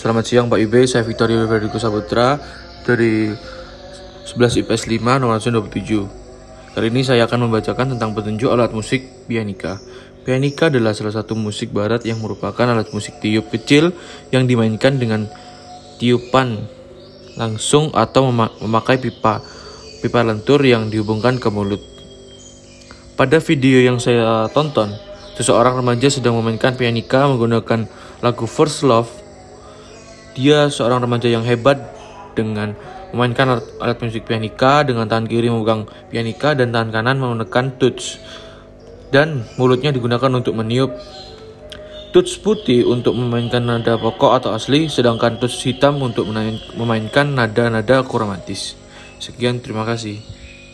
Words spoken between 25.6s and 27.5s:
remaja sedang memainkan pianika